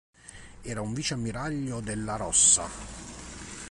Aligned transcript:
Era 0.63 0.81
un 0.81 0.95
vice 0.95 1.13
ammiraglio 1.13 1.79
della 1.79 2.15
Rossa. 2.15 2.67